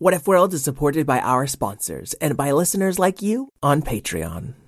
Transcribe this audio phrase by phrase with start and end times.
[0.00, 4.67] What If World is supported by our sponsors and by listeners like you on Patreon.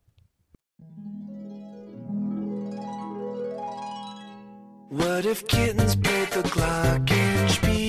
[4.91, 7.80] What if kittens played the glockenspiel?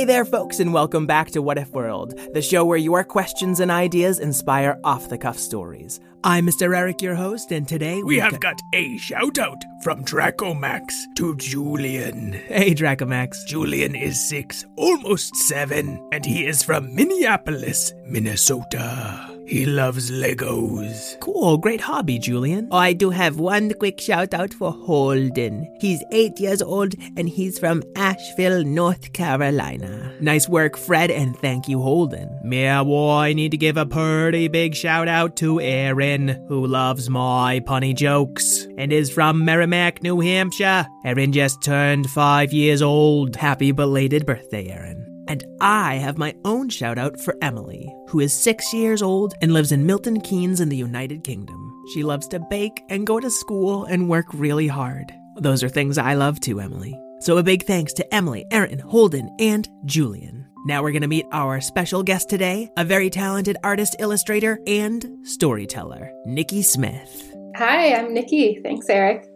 [0.00, 3.60] Hey there, folks, and welcome back to What If World, the show where your questions
[3.60, 6.00] and ideas inspire off the cuff stories.
[6.24, 6.74] I'm Mr.
[6.74, 12.32] Eric, your host, and today We have got a shout out from Dracomax to Julian.
[12.32, 13.44] Hey, Dracomax.
[13.46, 19.29] Julian is six, almost seven, and he is from Minneapolis, Minnesota.
[19.50, 21.18] He loves Legos.
[21.18, 22.68] Cool, great hobby, Julian.
[22.70, 25.76] Oh, I do have one quick shout out for Holden.
[25.80, 30.14] He's eight years old and he's from Asheville, North Carolina.
[30.20, 32.30] Nice work, Fred, and thank you, Holden.
[32.48, 37.10] Yeah, well, I need to give a pretty big shout out to Erin, who loves
[37.10, 40.86] my punny jokes and is from Merrimack, New Hampshire.
[41.04, 43.34] Erin just turned five years old.
[43.34, 45.09] Happy belated birthday, Erin.
[45.30, 49.52] And I have my own shout out for Emily, who is six years old and
[49.52, 51.84] lives in Milton Keynes in the United Kingdom.
[51.94, 55.12] She loves to bake and go to school and work really hard.
[55.36, 57.00] Those are things I love too, Emily.
[57.20, 60.48] So a big thanks to Emily, Erin, Holden, and Julian.
[60.66, 65.06] Now we're going to meet our special guest today, a very talented artist, illustrator, and
[65.22, 67.32] storyteller, Niki Smith.
[67.54, 68.60] Hi, I'm Niki.
[68.64, 69.29] Thanks, Eric.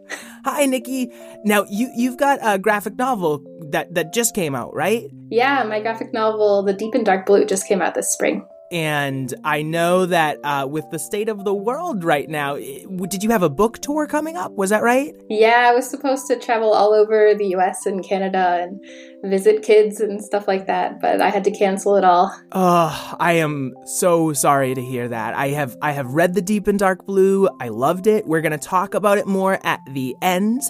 [0.45, 1.11] Hi, Niki.
[1.43, 5.09] Now you you've got a graphic novel that that just came out, right?
[5.29, 8.45] Yeah, my graphic novel, The Deep and Dark Blue, just came out this spring.
[8.71, 13.29] And I know that uh, with the state of the world right now, did you
[13.29, 14.53] have a book tour coming up?
[14.53, 15.13] Was that right?
[15.29, 18.83] Yeah, I was supposed to travel all over the US and Canada and
[19.23, 22.35] visit kids and stuff like that, but I had to cancel it all.
[22.51, 25.35] Oh, I am so sorry to hear that.
[25.35, 27.47] I have I have read The Deep and Dark Blue.
[27.59, 28.25] I loved it.
[28.25, 30.61] We're going to talk about it more at the end,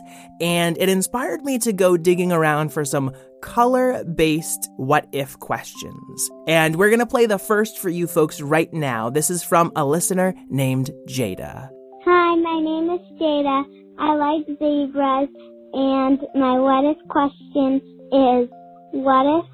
[0.42, 3.14] and it inspired me to go digging around for some
[3.46, 6.32] color-based what if questions.
[6.48, 9.10] And we're going to play the first for you folks right now.
[9.12, 11.70] This is from a listener named Jada.
[12.06, 13.64] Hi, my name is Jada.
[13.98, 15.30] I like zebras,
[15.74, 18.50] and my what if question is
[18.92, 19.46] what if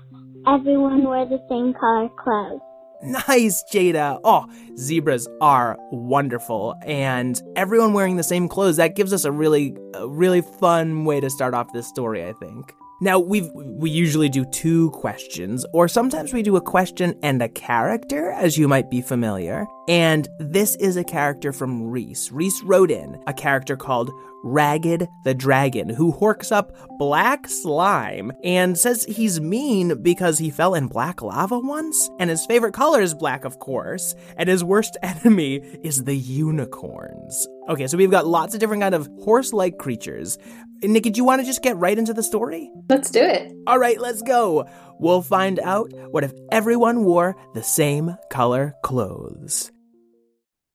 [0.47, 2.61] everyone wore the same color clothes?
[3.03, 4.19] Nice, Jada.
[4.23, 4.47] Oh,
[4.77, 8.77] zebras are wonderful, and everyone wearing the same clothes.
[8.77, 12.23] That gives us a really, a really fun way to start off this story.
[12.23, 12.73] I think.
[13.03, 17.49] Now we've we usually do two questions, or sometimes we do a question and a
[17.49, 19.65] character, as you might be familiar.
[19.87, 22.31] And this is a character from Reese.
[22.31, 24.11] Reese wrote in a character called
[24.43, 30.73] Ragged the Dragon, who horks up black slime and says he's mean because he fell
[30.75, 34.97] in black lava once, and his favorite color is black, of course, and his worst
[35.03, 37.47] enemy is the unicorns.
[37.69, 40.37] Okay, so we've got lots of different kind of horse-like creatures.
[40.83, 42.71] Niki, do you want to just get right into the story?
[42.89, 43.53] Let's do it.
[43.67, 44.65] All right, let's go.
[44.99, 49.71] We'll find out what if everyone wore the same color clothes.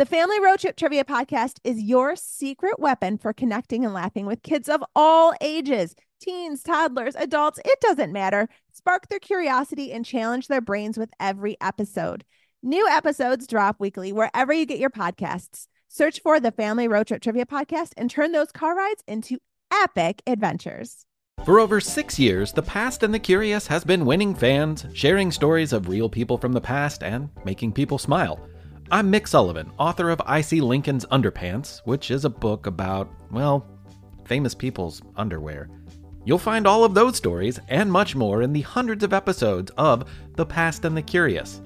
[0.00, 4.42] The Family Road Trip Trivia Podcast is your secret weapon for connecting and laughing with
[4.42, 8.48] kids of all ages teens, toddlers, adults, it doesn't matter.
[8.72, 12.24] Spark their curiosity and challenge their brains with every episode.
[12.62, 15.66] New episodes drop weekly wherever you get your podcasts.
[15.86, 19.36] Search for the Family Road Trip Trivia Podcast and turn those car rides into
[19.70, 21.04] epic adventures.
[21.44, 25.74] For over six years, The Past and the Curious has been winning fans, sharing stories
[25.74, 28.40] of real people from the past, and making people smile.
[28.92, 33.64] I'm Mick Sullivan, author of I See Lincoln's Underpants, which is a book about, well,
[34.24, 35.70] famous people's underwear.
[36.24, 40.10] You'll find all of those stories and much more in the hundreds of episodes of
[40.34, 41.60] The Past and the Curious.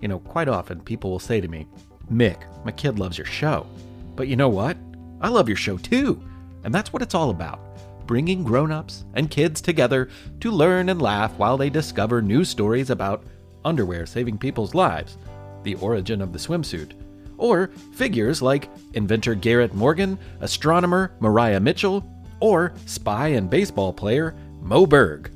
[0.00, 1.66] You know, quite often people will say to me,
[2.12, 3.66] Mick, my kid loves your show.
[4.14, 4.76] But you know what?
[5.20, 6.22] I love your show too.
[6.62, 7.58] And that's what it's all about
[8.06, 10.08] bringing grown ups and kids together
[10.40, 13.24] to learn and laugh while they discover new stories about
[13.64, 15.18] underwear saving people's lives,
[15.62, 16.92] the origin of the swimsuit,
[17.36, 22.04] or figures like inventor Garrett Morgan, astronomer Maria Mitchell,
[22.40, 25.30] or spy and baseball player Moe Berg.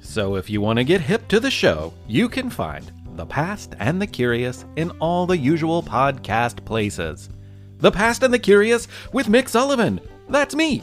[0.00, 3.74] So if you want to get hip to the show, you can find The Past
[3.78, 7.28] and the Curious in all the usual podcast places.
[7.78, 10.00] The Past and the Curious with Mick Sullivan.
[10.28, 10.82] That's me.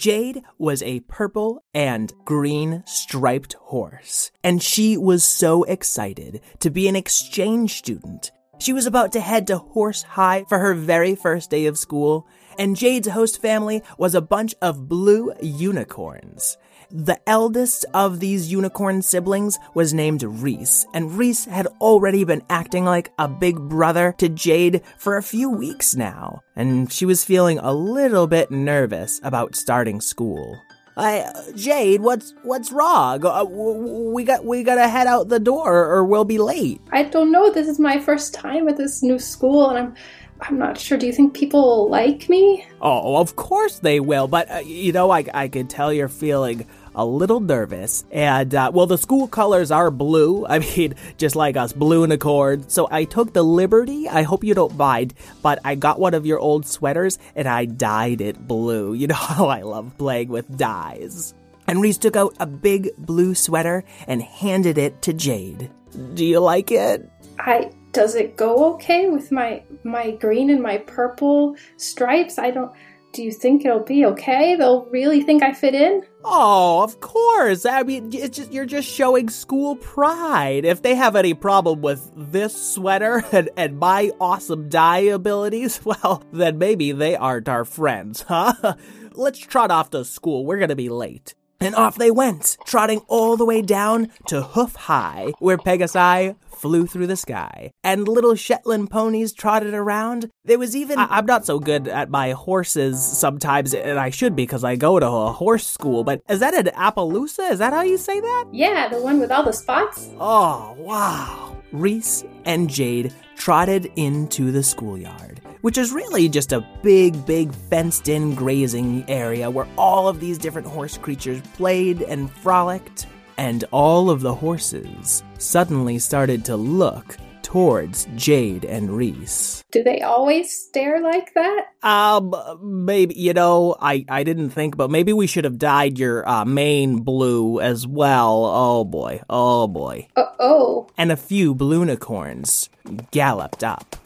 [0.00, 6.88] Jade was a purple and green striped horse, and she was so excited to be
[6.88, 8.32] an exchange student.
[8.58, 12.26] She was about to head to Horse High for her very first day of school,
[12.58, 16.56] and Jade's host family was a bunch of blue unicorns.
[16.92, 22.84] The eldest of these unicorn siblings was named Reese, and Reese had already been acting
[22.84, 27.60] like a big brother to Jade for a few weeks now, and she was feeling
[27.60, 30.60] a little bit nervous about starting school.
[30.96, 33.24] I, Jade, what's what's wrong?
[33.24, 36.80] Uh, we got we gotta head out the door, or we'll be late.
[36.90, 37.52] I don't know.
[37.52, 39.94] This is my first time at this new school, and I'm
[40.42, 40.98] I'm not sure.
[40.98, 42.66] Do you think people like me?
[42.80, 44.26] Oh, of course they will.
[44.26, 48.04] But uh, you know, I I could tell you're feeling a little nervous.
[48.10, 50.46] And, uh, well, the school colors are blue.
[50.48, 52.70] I mean, just like us, blue and accord.
[52.70, 56.26] So I took the liberty, I hope you don't mind, but I got one of
[56.26, 58.94] your old sweaters and I dyed it blue.
[59.00, 61.32] You know how I love playing with dyes.
[61.66, 65.70] And Reese took out a big blue sweater and handed it to Jade.
[66.14, 67.08] Do you like it?
[67.38, 72.38] I does it go okay with my my green and my purple stripes?
[72.38, 72.72] I don't
[73.12, 74.54] do you think it'll be okay?
[74.54, 76.02] They'll really think I fit in?
[76.24, 77.66] Oh, of course.
[77.66, 80.64] I mean, it's just, you're just showing school pride.
[80.64, 86.22] If they have any problem with this sweater and, and my awesome dye abilities, well,
[86.32, 88.74] then maybe they aren't our friends, huh?
[89.12, 90.46] Let's trot off to school.
[90.46, 91.34] We're gonna be late.
[91.60, 96.86] And off they went, trotting all the way down to Hoof High, where Pegasi flew
[96.86, 97.70] through the sky.
[97.84, 100.30] And little Shetland ponies trotted around.
[100.44, 100.98] There was even.
[100.98, 104.76] I- am not so good at my horses sometimes, and I should be because I
[104.76, 107.50] go to a horse school, but is that an Appaloosa?
[107.50, 108.44] Is that how you say that?
[108.52, 110.08] Yeah, the one with all the spots?
[110.18, 111.56] Oh, wow.
[111.72, 118.08] Reese and Jade trotted into the schoolyard which is really just a big, big fenced
[118.08, 123.06] in grazing area where all of these different horse creatures played and frolicked.
[123.36, 127.16] And all of the horses suddenly started to look
[127.50, 129.64] towards Jade and Reese.
[129.72, 131.66] Do they always stare like that?
[131.82, 136.28] Um, maybe, you know, I, I didn't think, but maybe we should have dyed your
[136.28, 138.44] uh, mane blue as well.
[138.44, 140.06] Oh boy, oh boy.
[140.14, 140.88] Uh oh.
[140.96, 142.68] And a few blunicorns
[143.10, 143.96] galloped up.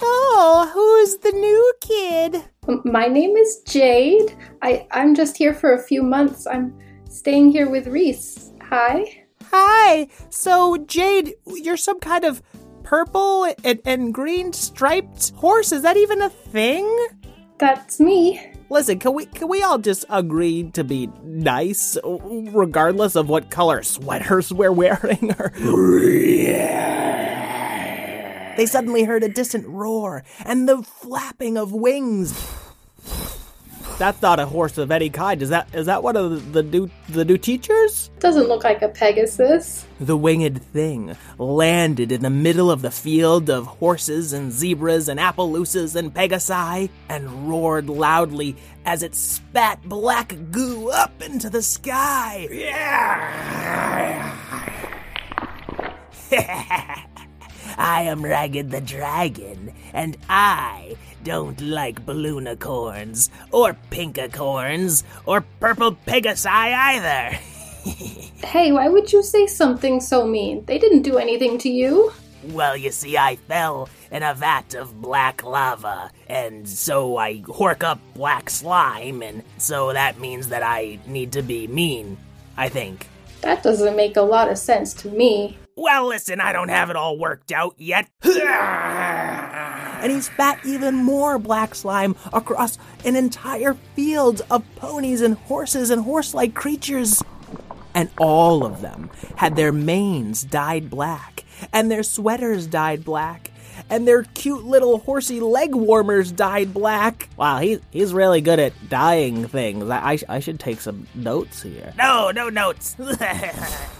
[0.00, 2.44] Oh, who's the new kid?
[2.84, 4.36] My name is Jade.
[4.62, 6.46] I, I'm just here for a few months.
[6.46, 8.52] I'm staying here with Reese.
[8.62, 9.24] Hi.
[9.50, 10.08] Hi.
[10.30, 12.42] So, Jade, you're some kind of
[12.82, 15.72] purple and, and green striped horse.
[15.72, 17.06] Is that even a thing?
[17.58, 18.40] That's me.
[18.70, 23.82] Listen, can we can we all just agree to be nice, regardless of what color
[23.82, 25.34] sweaters we're wearing?
[25.38, 25.52] Or
[28.58, 32.34] they suddenly heard a distant roar and the flapping of wings.
[33.98, 35.40] That's not a horse of any kind.
[35.40, 38.10] Is that is that one of the new the new teachers?
[38.18, 39.86] Doesn't look like a Pegasus.
[40.00, 45.20] The winged thing landed in the middle of the field of horses and zebras and
[45.20, 52.48] Appaloosas and Pegasi and roared loudly as it spat black goo up into the sky.
[57.78, 66.46] I am Ragged the Dragon, and I don't like balloonicorns, or pinkicorns, or purple pegasi
[66.46, 67.38] either.
[68.44, 70.64] Hey, why would you say something so mean?
[70.66, 72.12] They didn't do anything to you.
[72.44, 77.82] Well, you see, I fell in a vat of black lava, and so I hork
[77.82, 82.16] up black slime, and so that means that I need to be mean,
[82.56, 83.08] I think.
[83.40, 85.58] That doesn't make a lot of sense to me.
[85.78, 88.08] Well, listen, I don't have it all worked out yet.
[90.00, 95.90] And he spat even more black slime across an entire field of ponies and horses
[95.90, 97.22] and horse like creatures.
[97.94, 103.52] And all of them had their manes dyed black, and their sweaters dyed black,
[103.88, 107.28] and their cute little horsey leg warmers dyed black.
[107.36, 109.88] Wow, he, he's really good at dyeing things.
[109.88, 111.94] I, I, I should take some notes here.
[111.96, 112.96] No, no notes.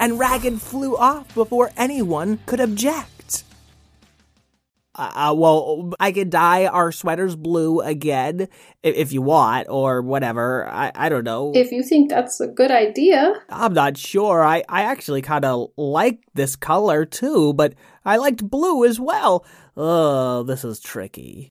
[0.00, 3.44] and Ragged flew off before anyone could object.
[4.96, 8.48] Uh, uh, well, I could dye our sweaters blue again
[8.82, 10.66] if, if you want, or whatever.
[10.68, 11.52] I, I don't know.
[11.54, 13.34] If you think that's a good idea.
[13.50, 14.42] I'm not sure.
[14.42, 19.44] I, I actually kind of like this color too, but I liked blue as well.
[19.76, 21.50] Oh, this is tricky.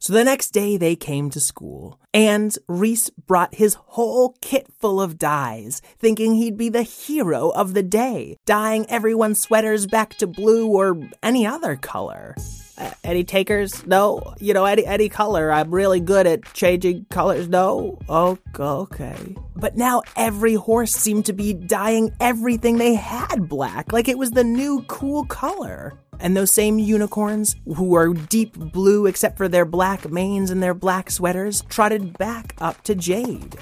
[0.00, 5.00] So the next day they came to school, and Reese brought his whole kit full
[5.00, 10.28] of dyes, thinking he'd be the hero of the day, dyeing everyone's sweaters back to
[10.28, 12.36] blue or any other color.
[12.78, 13.84] Uh, any takers?
[13.88, 14.34] No?
[14.38, 15.50] You know, any, any color.
[15.50, 17.48] I'm really good at changing colors.
[17.48, 17.98] No?
[18.08, 19.34] Oh, okay.
[19.56, 24.30] But now every horse seemed to be dyeing everything they had black, like it was
[24.30, 25.98] the new cool color.
[26.20, 30.74] And those same unicorns, who are deep blue except for their black manes and their
[30.74, 33.56] black sweaters, trotted back up to Jade.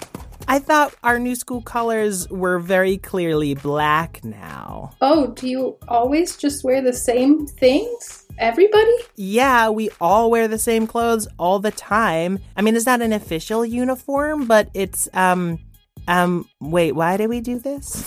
[0.48, 4.94] I thought our new school colors were very clearly black now.
[5.00, 8.26] Oh, do you always just wear the same things?
[8.38, 8.96] Everybody?
[9.16, 12.38] Yeah, we all wear the same clothes all the time.
[12.56, 15.58] I mean, it's not an official uniform, but it's, um,
[16.06, 18.04] um, wait, why did we do this?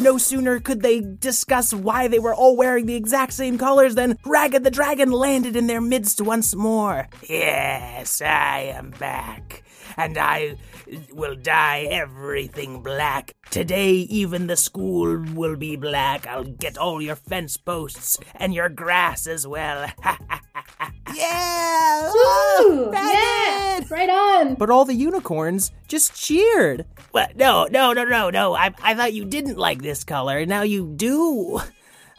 [0.00, 4.18] No sooner could they discuss why they were all wearing the exact same colors than
[4.24, 7.08] Ragged the Dragon landed in their midst once more.
[7.28, 9.62] Yes, I am back,
[9.96, 10.56] and I
[11.12, 13.34] will dye everything black.
[13.50, 16.26] Today, even the school will be black.
[16.26, 19.90] I'll get all your fence posts and your grass as well.
[21.16, 22.10] yeah!
[22.12, 23.80] Ooh, yeah!
[23.90, 24.54] Right on!
[24.54, 26.84] But all the unicorns just cheered.
[27.12, 27.36] What?
[27.36, 28.54] No, no, no, no, no.
[28.54, 30.44] I, I thought you didn't like this color.
[30.44, 31.60] Now you do.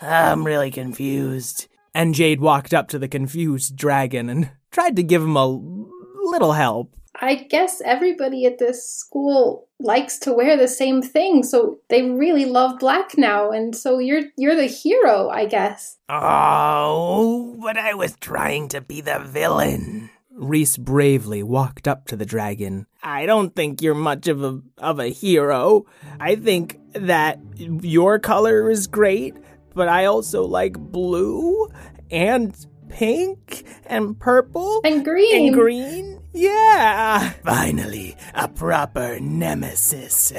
[0.01, 1.67] I'm really confused.
[1.93, 6.53] And Jade walked up to the confused dragon and tried to give him a little
[6.53, 6.93] help.
[7.19, 12.45] I guess everybody at this school likes to wear the same thing, so they really
[12.45, 15.97] love black now, and so you're you're the hero, I guess.
[16.09, 20.09] Oh, but I was trying to be the villain.
[20.31, 22.85] Reese bravely walked up to the dragon.
[23.01, 25.85] I don't think you're much of a of a hero.
[26.19, 29.35] I think that your color is great,
[29.73, 31.69] but I also like blue
[32.11, 32.55] and
[32.89, 35.47] pink and purple and green.
[35.47, 36.21] And green?
[36.33, 37.31] Yeah.
[37.43, 40.31] Finally, a proper nemesis.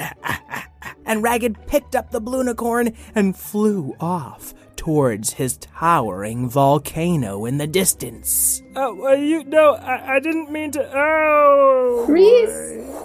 [1.07, 7.67] and Ragged picked up the Bloonicorn and flew off towards his towering volcano in the
[7.67, 8.63] distance.
[8.77, 10.91] Oh, uh, you no, I, I didn't mean to.
[10.95, 13.05] Oh, Reese.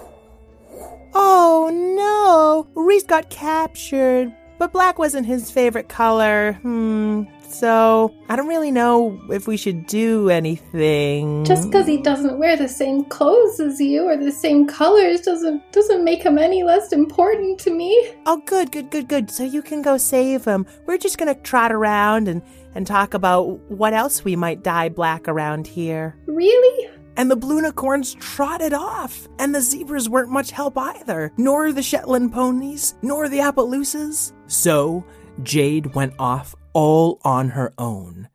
[1.15, 6.53] Oh no, Reese got captured, but black wasn't his favorite color.
[6.61, 7.23] Hmm.
[7.53, 11.45] So I don't really know if we should do anything.
[11.45, 15.71] Just because he doesn't wear the same clothes as you or the same colors doesn't
[15.71, 18.11] doesn't make him any less important to me.
[18.25, 19.29] Oh, good, good, good, good.
[19.29, 20.65] So you can go save him.
[20.87, 22.41] We're just gonna trot around and
[22.73, 26.15] and talk about what else we might dye black around here.
[26.25, 26.89] Really?
[27.15, 32.33] And the Bloonicorns trotted off, and the zebras weren't much help either, nor the Shetland
[32.33, 34.33] ponies, nor the Appaloosas.
[34.47, 35.05] So
[35.41, 38.29] Jade went off all on her own.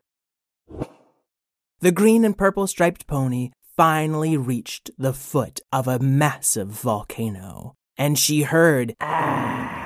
[1.80, 8.18] The green and purple striped pony finally reached the foot of a massive volcano, and
[8.18, 9.78] she heard ah,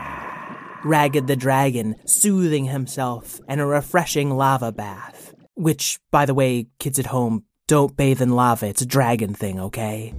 [0.85, 5.33] Ragged the dragon soothing himself in a refreshing lava bath.
[5.55, 9.59] Which, by the way, kids at home, don't bathe in lava, it's a dragon thing,
[9.59, 10.13] okay?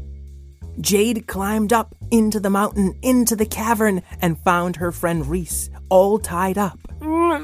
[0.81, 6.17] Jade climbed up into the mountain, into the cavern, and found her friend Reese, all
[6.17, 6.79] tied up.
[6.99, 7.37] Oh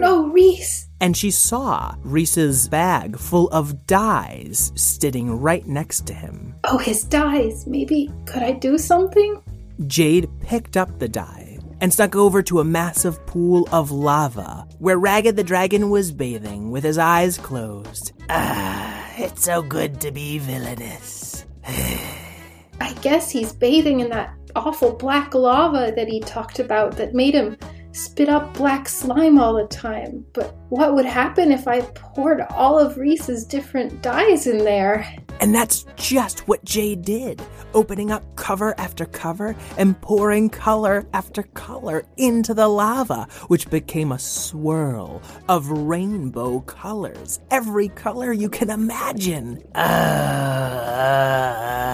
[0.00, 0.88] no, Reese!
[1.02, 6.54] And she saw Reese's bag full of dyes sitting right next to him.
[6.64, 7.66] Oh, his dyes.
[7.66, 9.42] Maybe could I do something?
[9.86, 11.43] Jade picked up the dye
[11.84, 16.70] and snuck over to a massive pool of lava where Ragged the Dragon was bathing
[16.70, 18.12] with his eyes closed.
[18.30, 21.44] Ah, it's so good to be villainous.
[21.66, 27.34] I guess he's bathing in that awful black lava that he talked about that made
[27.34, 27.58] him
[27.92, 30.24] spit up black slime all the time.
[30.32, 35.06] But what would happen if I poured all of Reese's different dyes in there?
[35.40, 37.42] And that's just what Jade did,
[37.74, 44.12] opening up cover after cover and pouring color after color into the lava, which became
[44.12, 49.62] a swirl of rainbow colors, every color you can imagine.
[49.74, 50.80] Uh,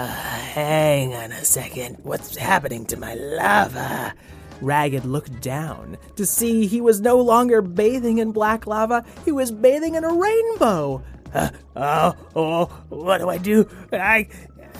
[0.07, 1.99] hang on a second.
[2.03, 4.15] What's happening to my lava?
[4.61, 9.51] Ragged looked down to see he was no longer bathing in black lava, he was
[9.51, 11.03] bathing in a rainbow.
[11.33, 13.69] Uh, oh, oh, what do I do?
[13.93, 14.29] I,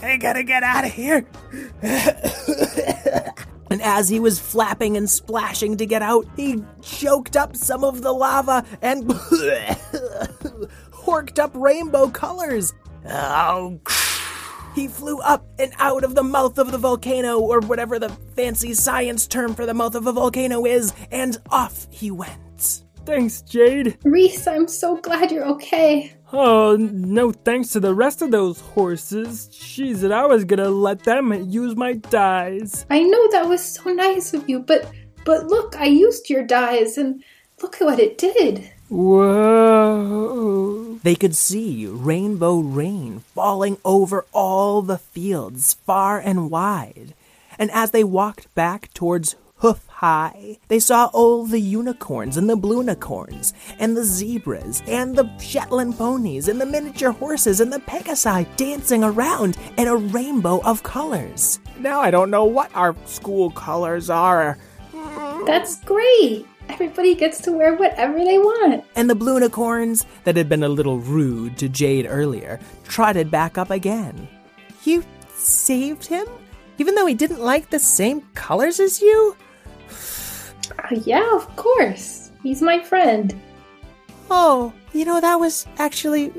[0.03, 1.27] I gotta get out of here.
[3.71, 8.03] and as he was flapping and splashing to get out, he choked up some of
[8.03, 9.05] the lava and
[10.91, 12.73] horked up rainbow colors.
[13.09, 13.81] Oh,
[14.75, 18.75] he flew up and out of the mouth of the volcano, or whatever the fancy
[18.75, 22.85] science term for the mouth of a volcano is, and off he went.
[23.07, 23.99] Thanks, Jade.
[24.05, 26.15] Reese, I'm so glad you're okay.
[26.33, 29.49] Oh, no thanks to the rest of those horses.
[29.53, 32.87] Jeez, and I was gonna let them use my dyes.
[32.89, 34.91] I know that was so nice of you, but
[35.25, 37.25] but look, I used your dyes and
[37.61, 38.71] look at what it did.
[38.89, 40.81] Whoa.
[41.03, 47.15] They could see rainbow rain falling over all the fields, far and wide.
[47.59, 52.57] And as they walked back towards Hoof High, they saw all the unicorns and the
[52.57, 58.47] blunicorns, and the zebras, and the Shetland ponies, and the miniature horses, and the pegasi
[58.57, 61.61] dancing around in a rainbow of colors.
[61.79, 64.57] Now I don't know what our school colors are.
[65.45, 66.47] That's great.
[66.71, 68.85] Everybody gets to wear whatever they want.
[68.97, 73.71] And the blunicorns, that had been a little rude to Jade earlier, trotted back up
[73.71, 74.27] again.
[74.85, 76.27] You saved him?
[76.79, 79.37] Even though he didn't like the same colors as you?
[80.79, 82.31] Uh, yeah, of course.
[82.43, 83.39] He's my friend.
[84.31, 86.33] Oh, you know, that was actually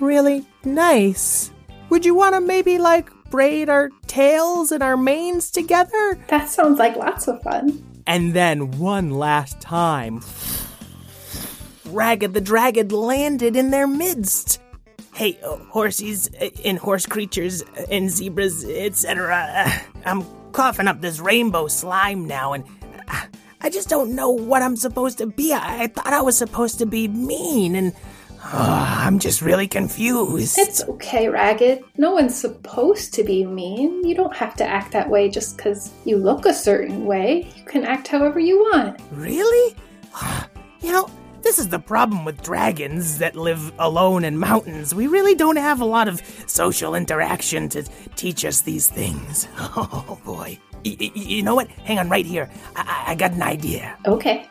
[0.00, 1.50] really nice.
[1.90, 6.18] Would you want to maybe, like, braid our tails and our manes together?
[6.28, 7.84] That sounds like lots of fun.
[8.06, 10.22] And then one last time,
[11.86, 14.60] Ragged the Dragon landed in their midst.
[15.14, 19.72] Hey, uh, horsies uh, and horse creatures uh, and zebras, etc.
[20.04, 22.64] I'm coughing up this rainbow slime now, and
[23.60, 25.52] I just don't know what I'm supposed to be.
[25.52, 27.92] I, I thought I was supposed to be mean, and
[28.44, 30.58] uh, I'm just really confused.
[30.58, 31.82] It's okay, Ragged.
[31.96, 34.06] No one's supposed to be mean.
[34.06, 37.50] You don't have to act that way just because you look a certain way.
[37.56, 39.00] You can act however you want.
[39.10, 39.76] Really?
[40.80, 41.10] You know,
[41.42, 44.94] this is the problem with dragons that live alone in mountains.
[44.94, 47.82] We really don't have a lot of social interaction to
[48.16, 49.48] teach us these things.
[49.58, 50.58] Oh boy.
[50.86, 51.68] You know what?
[51.68, 52.50] Hang on right here.
[52.74, 53.96] I-, I got an idea.
[54.06, 54.48] Okay.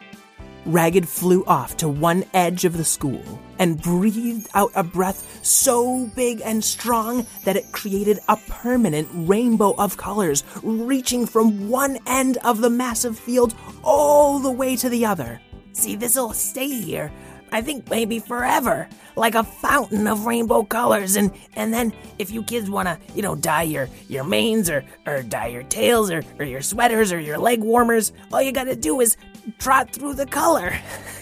[0.66, 3.22] Ragged flew off to one edge of the school
[3.60, 9.76] and breathed out a breath so big and strong that it created a permanent rainbow
[9.78, 15.06] of colors, reaching from one end of the massive field all the way to the
[15.06, 15.40] other.
[15.74, 17.12] See, this'll stay here.
[17.52, 21.16] I think maybe forever, like a fountain of rainbow colors.
[21.16, 25.22] And and then if you kids wanna, you know, dye your your manes or or
[25.22, 29.00] dye your tails or or your sweaters or your leg warmers, all you gotta do
[29.02, 29.18] is
[29.60, 30.74] trot through the color.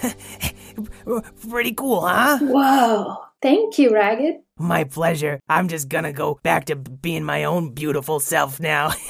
[1.50, 2.40] Pretty cool, huh?
[2.42, 3.18] Whoa.
[3.42, 4.36] Thank you, Ragged.
[4.58, 5.40] My pleasure.
[5.50, 8.92] I'm just gonna go back to being my own beautiful self now.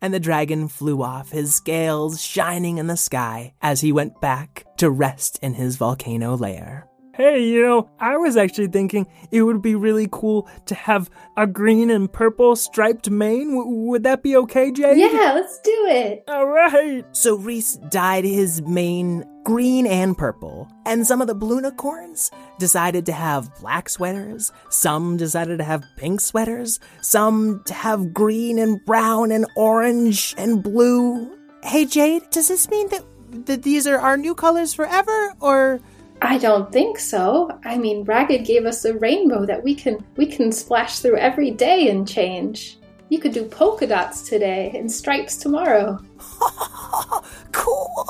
[0.00, 4.64] and the dragon flew off, his scales shining in the sky as he went back
[4.78, 6.88] to rest in his volcano lair.
[7.14, 11.48] Hey, you know, I was actually thinking it would be really cool to have a
[11.48, 13.56] green and purple striped mane.
[13.56, 14.98] W- would that be okay, Jade?
[14.98, 16.22] Yeah, let's do it.
[16.28, 17.04] All right.
[17.10, 23.12] So Reese dyed his mane green and purple, and some of the blunicorns decided to
[23.12, 29.32] have black sweaters, some decided to have pink sweaters, some to have green and brown
[29.32, 31.34] and orange and blue.
[31.62, 33.02] Hey Jade, does this mean that
[33.46, 35.80] that these are our new colors forever or
[36.20, 37.58] I don't think so.
[37.64, 41.52] I mean, Ragged gave us a rainbow that we can we can splash through every
[41.52, 42.77] day and change.
[43.10, 45.98] You could do polka dots today and stripes tomorrow.
[47.52, 48.04] cool.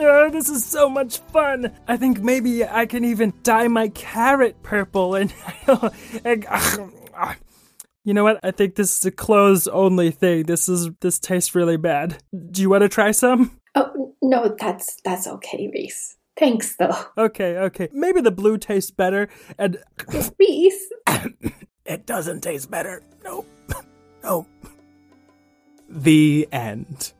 [0.00, 1.74] Oh, this is so much fun.
[1.88, 5.34] I think maybe I can even dye my carrot purple and,
[6.24, 7.36] and ah,
[8.04, 8.38] You know what?
[8.44, 10.44] I think this is a clothes only thing.
[10.44, 12.22] This is this tastes really bad.
[12.50, 13.58] Do you want to try some?
[13.74, 16.16] Oh, no, that's that's okay, Reese.
[16.36, 16.96] Thanks, though.
[17.16, 17.88] Okay, okay.
[17.92, 19.78] Maybe the blue tastes better, and
[20.38, 20.92] Reese.
[21.84, 23.02] it doesn't taste better.
[23.24, 23.47] Nope.
[24.28, 24.46] Oh.
[25.88, 27.14] The end.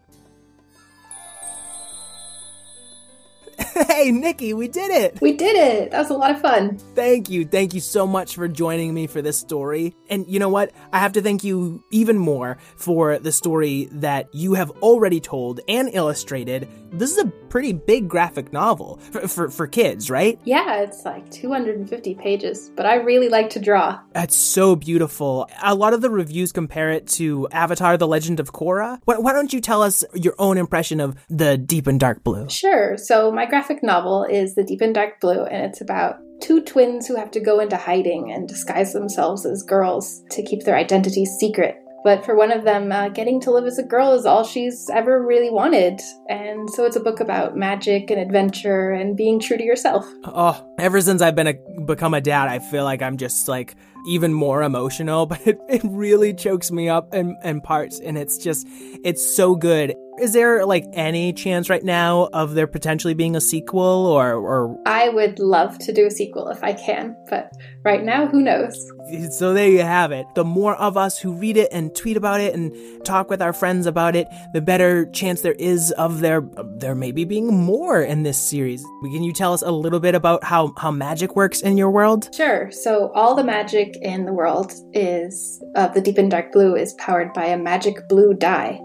[3.59, 5.19] hey, Niki, we did it!
[5.23, 5.91] We did it!
[5.91, 6.77] That was a lot of fun.
[6.95, 7.47] Thank you.
[7.47, 9.97] Thank you so much for joining me for this story.
[10.11, 10.71] And you know what?
[10.93, 15.61] I have to thank you even more for the story that you have already told
[15.67, 16.69] and illustrated.
[16.93, 20.39] This is a pretty big graphic novel for, for, for kids, right?
[20.45, 24.01] Yeah, it's like 250 pages, but I really like to draw.
[24.13, 25.49] That's so beautiful.
[25.63, 29.01] A lot of the reviews compare it to Avatar The Legend of Korra.
[29.05, 32.49] Why, why don't you tell us your own impression of the deep and dark blue?
[32.49, 32.97] Sure.
[32.97, 37.07] So, my graphic novel is The Deep and Dark Blue, and it's about two twins
[37.07, 41.31] who have to go into hiding and disguise themselves as girls to keep their identities
[41.39, 41.77] secret.
[42.05, 44.89] But for one of them, uh, getting to live as a girl is all she's
[44.91, 46.01] ever really wanted.
[46.29, 50.07] And so it's a book about magic and adventure and being true to yourself.
[50.25, 53.75] Oh, ever since I've been a, become a dad, I feel like I'm just like
[54.07, 58.01] even more emotional, but it, it really chokes me up in, in parts.
[58.01, 58.67] And it's just,
[59.05, 59.95] it's so good.
[60.21, 64.77] Is there like any chance right now of there potentially being a sequel or, or
[64.85, 67.53] I would love to do a sequel if I can, but
[67.85, 68.93] right now, who knows?
[69.31, 70.27] So there you have it.
[70.35, 72.73] The more of us who read it and tweet about it and
[73.05, 76.43] talk with our friends about it, the better chance there is of there
[76.77, 78.85] there maybe being more in this series.
[79.03, 82.29] Can you tell us a little bit about how how magic works in your world?
[82.35, 82.71] Sure.
[82.71, 86.95] So all the magic in the world is of the deep and dark blue is
[86.95, 88.81] powered by a magic blue dye,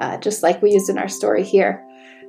[0.00, 1.84] uh, just like we used in our story here.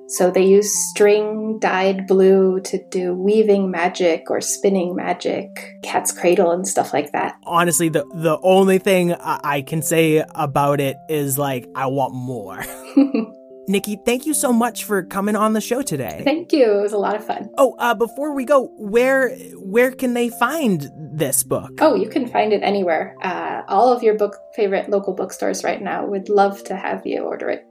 [0.08, 5.48] So they use string dyed blue to do weaving magic or spinning magic,
[5.82, 7.36] cat's cradle and stuff like that.
[7.46, 12.64] Honestly, the the only thing I can say about it is like I want more.
[13.69, 16.21] Niki, thank you so much for coming on the show today.
[16.26, 16.80] Thank you.
[16.80, 17.49] It was a lot of fun.
[17.58, 21.71] Oh, uh, before we go, where where can they find this book?
[21.80, 23.15] Oh, you can find it anywhere.
[23.21, 27.21] Uh, all of your book favorite local bookstores right now would love to have you
[27.21, 27.65] order it.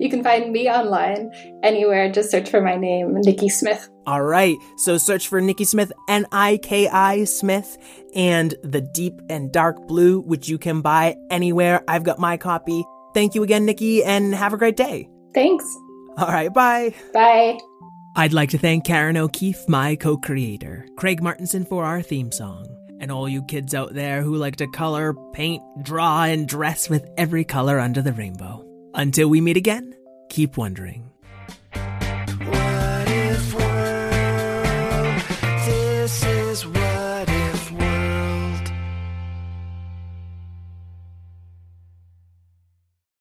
[0.00, 1.30] You can find me online
[1.62, 2.10] anywhere.
[2.10, 3.88] Just search for my name, Niki Smith.
[4.06, 7.78] All right, so search for Niki Smith, N I K I Smith,
[8.14, 11.82] and The Deep and Dark Blue, which you can buy anywhere.
[11.86, 12.84] I've got my copy.
[13.14, 15.08] Thank you again, Niki, and have a great day.
[15.36, 15.76] Thanks.
[16.16, 16.94] All right, bye.
[17.12, 17.58] Bye.
[18.16, 22.66] I'd like to thank Karen O'Keeffe, my co creator, Craig Martinson for our theme song,
[23.00, 27.06] and all you kids out there who like to color, paint, draw, and dress with
[27.18, 28.64] every color under the rainbow.
[28.94, 29.94] Until we meet again,
[30.30, 31.05] keep wondering.